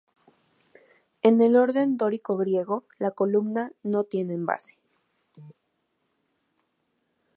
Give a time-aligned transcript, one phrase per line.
[1.21, 4.79] En el orden dórico griego, la columna no tienen base.